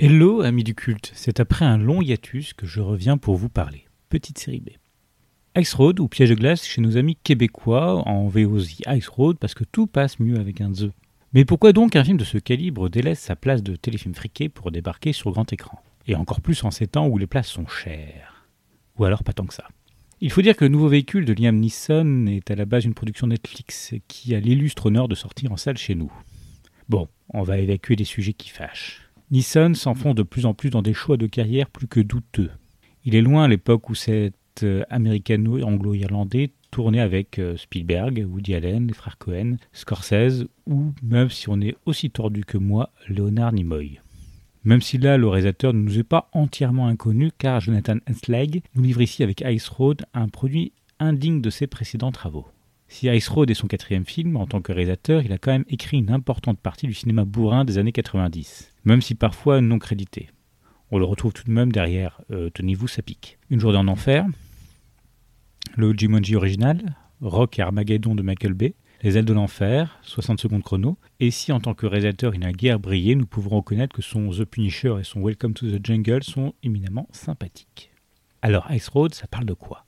Hello, 0.00 0.42
amis 0.42 0.62
du 0.62 0.76
culte, 0.76 1.10
c'est 1.12 1.40
après 1.40 1.64
un 1.64 1.76
long 1.76 2.00
hiatus 2.00 2.52
que 2.52 2.68
je 2.68 2.80
reviens 2.80 3.18
pour 3.18 3.34
vous 3.34 3.48
parler. 3.48 3.86
Petite 4.08 4.38
série 4.38 4.60
B. 4.60 4.68
Ice 5.58 5.74
Road 5.74 5.98
ou 5.98 6.06
Piège 6.06 6.30
de 6.30 6.36
glace 6.36 6.64
chez 6.64 6.80
nos 6.80 6.96
amis 6.96 7.16
québécois 7.16 8.08
en 8.08 8.28
VOZ 8.28 8.82
Ice 8.86 9.08
Road 9.08 9.38
parce 9.40 9.54
que 9.54 9.64
tout 9.64 9.88
passe 9.88 10.20
mieux 10.20 10.38
avec 10.38 10.60
un 10.60 10.70
The. 10.70 10.92
Mais 11.32 11.44
pourquoi 11.44 11.72
donc 11.72 11.96
un 11.96 12.04
film 12.04 12.16
de 12.16 12.22
ce 12.22 12.38
calibre 12.38 12.88
délaisse 12.88 13.18
sa 13.18 13.34
place 13.34 13.60
de 13.64 13.74
téléfilm 13.74 14.14
friqué 14.14 14.48
pour 14.48 14.70
débarquer 14.70 15.12
sur 15.12 15.32
grand 15.32 15.52
écran? 15.52 15.82
Et 16.06 16.14
encore 16.14 16.42
plus 16.42 16.62
en 16.62 16.70
ces 16.70 16.86
temps 16.86 17.08
où 17.08 17.18
les 17.18 17.26
places 17.26 17.48
sont 17.48 17.66
chères. 17.66 18.46
Ou 18.98 19.04
alors 19.04 19.24
pas 19.24 19.32
tant 19.32 19.46
que 19.46 19.54
ça. 19.54 19.66
Il 20.20 20.30
faut 20.30 20.42
dire 20.42 20.54
que 20.54 20.64
le 20.64 20.70
nouveau 20.70 20.86
véhicule 20.86 21.24
de 21.24 21.32
Liam 21.32 21.56
Neeson 21.56 22.28
est 22.28 22.52
à 22.52 22.54
la 22.54 22.66
base 22.66 22.84
une 22.84 22.94
production 22.94 23.26
Netflix 23.26 23.94
qui 24.06 24.36
a 24.36 24.38
l'illustre 24.38 24.86
honneur 24.86 25.08
de 25.08 25.16
sortir 25.16 25.50
en 25.50 25.56
salle 25.56 25.76
chez 25.76 25.96
nous. 25.96 26.12
Bon, 26.88 27.08
on 27.30 27.42
va 27.42 27.58
évacuer 27.58 27.96
les 27.96 28.04
sujets 28.04 28.32
qui 28.32 28.50
fâchent. 28.50 29.07
Nissan 29.30 29.74
s'enfonce 29.74 30.14
de 30.14 30.22
plus 30.22 30.46
en 30.46 30.54
plus 30.54 30.70
dans 30.70 30.80
des 30.80 30.94
choix 30.94 31.18
de 31.18 31.26
carrière 31.26 31.68
plus 31.68 31.86
que 31.86 32.00
douteux. 32.00 32.50
Il 33.04 33.14
est 33.14 33.20
loin 33.20 33.46
l'époque 33.46 33.90
où 33.90 33.94
cet 33.94 34.34
euh, 34.62 34.84
américano-anglo-irlandais 34.88 36.50
tournait 36.70 37.00
avec 37.00 37.38
euh, 37.38 37.56
Spielberg, 37.56 38.26
Woody 38.26 38.54
Allen, 38.54 38.86
les 38.86 38.94
frères 38.94 39.18
Cohen, 39.18 39.56
Scorsese 39.72 40.46
ou, 40.66 40.92
même 41.02 41.28
si 41.28 41.48
on 41.50 41.60
est 41.60 41.76
aussi 41.84 42.10
tordu 42.10 42.44
que 42.44 42.56
moi, 42.56 42.90
Leonard 43.08 43.52
Nimoy. 43.52 44.00
Même 44.64 44.80
si 44.80 44.98
là, 44.98 45.18
le 45.18 45.28
réalisateur 45.28 45.74
ne 45.74 45.80
nous 45.80 45.98
est 45.98 46.04
pas 46.04 46.28
entièrement 46.32 46.88
inconnu, 46.88 47.30
car 47.36 47.60
Jonathan 47.60 47.96
Henslag 48.08 48.62
nous 48.74 48.82
livre 48.82 49.02
ici 49.02 49.22
avec 49.22 49.42
Ice 49.46 49.68
Road 49.68 50.04
un 50.14 50.28
produit 50.28 50.72
indigne 50.98 51.40
de 51.40 51.50
ses 51.50 51.66
précédents 51.66 52.12
travaux. 52.12 52.46
Si 52.88 53.06
Ice 53.06 53.28
Road 53.28 53.50
est 53.50 53.54
son 53.54 53.66
quatrième 53.66 54.06
film, 54.06 54.36
en 54.36 54.46
tant 54.46 54.62
que 54.62 54.72
réalisateur, 54.72 55.22
il 55.22 55.32
a 55.32 55.38
quand 55.38 55.52
même 55.52 55.66
écrit 55.68 55.98
une 55.98 56.10
importante 56.10 56.58
partie 56.58 56.86
du 56.86 56.94
cinéma 56.94 57.24
bourrin 57.24 57.66
des 57.66 57.76
années 57.76 57.92
90, 57.92 58.72
même 58.84 59.02
si 59.02 59.14
parfois 59.14 59.60
non 59.60 59.78
crédité. 59.78 60.30
On 60.90 60.98
le 60.98 61.04
retrouve 61.04 61.34
tout 61.34 61.44
de 61.44 61.52
même 61.52 61.70
derrière 61.70 62.22
euh, 62.30 62.48
Tenez-vous, 62.48 62.88
ça 62.88 63.02
pique. 63.02 63.38
Une 63.50 63.60
journée 63.60 63.76
en 63.76 63.88
enfer, 63.88 64.26
le 65.76 65.92
Jumanji 65.92 66.34
original, 66.34 66.96
Rock 67.20 67.58
et 67.58 67.62
Armageddon 67.62 68.14
de 68.14 68.22
Michael 68.22 68.54
Bay, 68.54 68.74
Les 69.02 69.18
ailes 69.18 69.26
de 69.26 69.34
l'enfer, 69.34 69.98
60 70.02 70.40
secondes 70.40 70.62
chrono, 70.62 70.96
et 71.20 71.30
si 71.30 71.52
en 71.52 71.60
tant 71.60 71.74
que 71.74 71.86
réalisateur 71.86 72.34
il 72.34 72.40
n'a 72.40 72.52
guère 72.52 72.80
brillé, 72.80 73.14
nous 73.14 73.26
pouvons 73.26 73.56
reconnaître 73.56 73.94
que 73.94 74.02
son 74.02 74.30
The 74.30 74.44
Punisher 74.44 74.96
et 74.98 75.04
son 75.04 75.20
Welcome 75.20 75.52
to 75.52 75.70
the 75.70 75.84
Jungle 75.84 76.22
sont 76.22 76.54
éminemment 76.62 77.06
sympathiques. 77.12 77.92
Alors 78.40 78.66
Ice 78.72 78.88
Road, 78.88 79.14
ça 79.14 79.26
parle 79.26 79.44
de 79.44 79.54
quoi? 79.54 79.84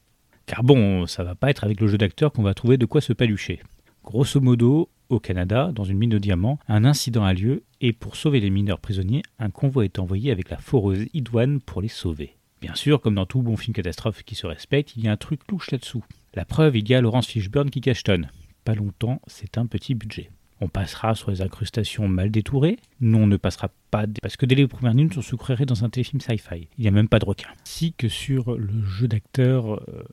Car 0.50 0.64
bon, 0.64 1.06
ça 1.06 1.22
va 1.22 1.36
pas 1.36 1.48
être 1.48 1.62
avec 1.62 1.80
le 1.80 1.86
jeu 1.86 1.96
d'acteur 1.96 2.32
qu'on 2.32 2.42
va 2.42 2.54
trouver 2.54 2.76
de 2.76 2.84
quoi 2.84 3.00
se 3.00 3.12
palucher. 3.12 3.60
Grosso 4.02 4.40
modo, 4.40 4.88
au 5.08 5.20
Canada, 5.20 5.70
dans 5.72 5.84
une 5.84 5.96
mine 5.96 6.10
de 6.10 6.18
diamants, 6.18 6.58
un 6.66 6.84
incident 6.84 7.22
a 7.22 7.32
lieu 7.32 7.62
et 7.80 7.92
pour 7.92 8.16
sauver 8.16 8.40
les 8.40 8.50
mineurs 8.50 8.80
prisonniers, 8.80 9.22
un 9.38 9.50
convoi 9.50 9.84
est 9.84 10.00
envoyé 10.00 10.32
avec 10.32 10.50
la 10.50 10.56
foreuse 10.56 11.06
idoine 11.14 11.60
pour 11.60 11.80
les 11.80 11.86
sauver. 11.86 12.34
Bien 12.60 12.74
sûr, 12.74 13.00
comme 13.00 13.14
dans 13.14 13.26
tout 13.26 13.42
bon 13.42 13.56
film 13.56 13.74
catastrophe 13.74 14.24
qui 14.24 14.34
se 14.34 14.48
respecte, 14.48 14.96
il 14.96 15.04
y 15.04 15.08
a 15.08 15.12
un 15.12 15.16
truc 15.16 15.40
louche 15.48 15.70
là-dessous. 15.70 16.02
La 16.34 16.44
preuve, 16.44 16.76
il 16.76 16.88
y 16.88 16.96
a 16.96 17.00
Laurence 17.00 17.28
Fishburne 17.28 17.70
qui 17.70 17.80
cachetonne. 17.80 18.28
Pas 18.64 18.74
longtemps, 18.74 19.20
c'est 19.28 19.56
un 19.56 19.66
petit 19.66 19.94
budget. 19.94 20.32
On 20.60 20.68
passera 20.68 21.14
sur 21.14 21.30
les 21.30 21.42
incrustations 21.42 22.08
mal 22.08 22.32
détourées. 22.32 22.80
Non, 23.00 23.22
on 23.22 23.26
ne 23.28 23.36
passera 23.36 23.70
pas 23.90 24.04
parce 24.20 24.36
que 24.36 24.46
dès 24.46 24.56
les 24.56 24.66
premières 24.66 24.94
minutes, 24.94 25.16
on 25.16 25.22
se 25.22 25.36
croirait 25.36 25.64
dans 25.64 25.84
un 25.84 25.88
téléfilm 25.88 26.20
sci-fi. 26.20 26.68
Il 26.76 26.82
n'y 26.82 26.88
a 26.88 26.90
même 26.90 27.08
pas 27.08 27.18
de 27.18 27.24
requin. 27.24 27.48
Si 27.64 27.94
que 27.94 28.08
sur 28.08 28.56
le 28.56 28.84
jeu 28.84 29.08
d'acteur 29.08 29.76
euh, 29.76 30.04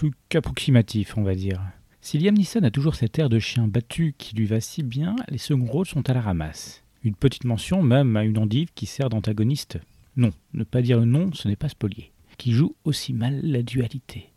plus 0.00 0.12
qu'approximatif, 0.30 1.18
on 1.18 1.22
va 1.22 1.34
dire. 1.34 1.60
Si 2.00 2.18
Liam 2.18 2.34
Neeson 2.34 2.62
a 2.62 2.70
toujours 2.70 2.94
cet 2.94 3.18
air 3.18 3.28
de 3.28 3.38
chien 3.38 3.68
battu 3.68 4.14
qui 4.16 4.34
lui 4.34 4.46
va 4.46 4.58
si 4.58 4.82
bien, 4.82 5.14
les 5.28 5.36
seconds 5.36 5.66
rôles 5.66 5.84
sont 5.84 6.08
à 6.08 6.14
la 6.14 6.22
ramasse. 6.22 6.82
Une 7.04 7.14
petite 7.14 7.44
mention 7.44 7.82
même 7.82 8.16
à 8.16 8.24
une 8.24 8.38
endive 8.38 8.70
qui 8.74 8.86
sert 8.86 9.10
d'antagoniste. 9.10 9.78
Non, 10.16 10.30
ne 10.54 10.64
pas 10.64 10.80
dire 10.80 11.04
non, 11.04 11.34
ce 11.34 11.48
n'est 11.48 11.56
pas 11.56 11.68
spolier. 11.68 12.12
Qui 12.38 12.52
joue 12.52 12.74
aussi 12.84 13.12
mal 13.12 13.42
la 13.42 13.62
dualité. 13.62 14.30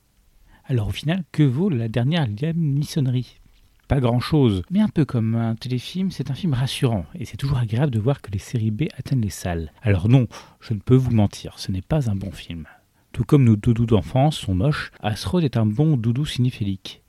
Alors 0.66 0.90
au 0.90 0.92
final, 0.92 1.24
que 1.32 1.44
vaut 1.44 1.70
la 1.70 1.88
dernière 1.88 2.28
Liam 2.28 2.58
Neesonnerie 2.58 3.40
Pas 3.88 4.02
grand-chose, 4.02 4.64
mais 4.70 4.82
un 4.82 4.90
peu 4.90 5.06
comme 5.06 5.36
un 5.36 5.56
téléfilm, 5.56 6.12
c'est 6.12 6.30
un 6.30 6.36
film 6.36 6.56
rassurant, 6.56 7.06
et 7.18 7.24
c'est 7.24 7.38
toujours 7.38 7.60
agréable 7.60 7.94
de 7.94 8.00
voir 8.00 8.22
que 8.22 8.32
les 8.32 8.40
séries 8.40 8.72
B 8.72 8.90
atteignent 8.98 9.22
les 9.22 9.30
salles. 9.30 9.72
Alors 9.82 10.10
non, 10.10 10.28
je 10.60 10.74
ne 10.74 10.80
peux 10.80 10.98
vous 10.98 11.12
mentir, 11.12 11.58
ce 11.58 11.72
n'est 11.72 11.82
pas 11.82 12.10
un 12.10 12.18
bon 12.18 12.32
film. 12.32 12.66
Tout 13.14 13.24
comme 13.24 13.44
nos 13.44 13.56
doudous 13.56 13.86
d'enfance 13.86 14.38
sont 14.38 14.56
moches, 14.56 14.92
Asrod 15.00 15.44
est 15.44 15.56
un 15.56 15.68
bon 15.68 15.98
doudou 15.98 16.26
cinéphilique. 16.26 17.04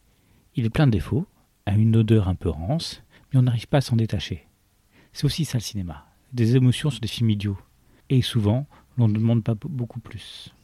Il 0.55 0.67
est 0.67 0.71
plein 0.71 0.87
de 0.87 0.93
défauts, 0.93 1.27
a 1.65 1.73
une 1.73 1.97
odeur 1.97 2.29
un 2.29 2.35
peu 2.35 2.51
rance, 2.51 3.03
mais 3.33 3.39
on 3.39 3.45
n'arrive 3.45 3.69
pas 3.69 3.79
à 3.79 3.81
s'en 3.81 3.97
détacher. 3.97 4.47
C'est 5.15 5.25
aussi 5.25 5.47
ça 5.47 5.57
le 5.57 5.63
cinéma. 5.63 6.05
Des 6.35 6.57
émotions 6.57 6.91
sur 6.91 7.01
des 7.01 7.09
films 7.09 7.31
idiots. 7.31 7.57
Et 8.11 8.21
souvent, 8.21 8.67
l'on 8.99 9.09
ne 9.09 9.15
demande 9.15 9.43
pas 9.43 9.55
beaucoup 9.55 9.99
plus. 9.99 10.55